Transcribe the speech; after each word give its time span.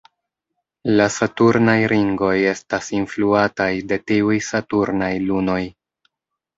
La 0.99 1.05
saturnaj 1.15 1.75
ringoj 1.93 2.33
estas 2.55 2.89
influataj 3.03 3.71
de 3.95 4.03
tiuj 4.09 4.43
saturnaj 4.53 5.15
lunoj. 5.31 5.63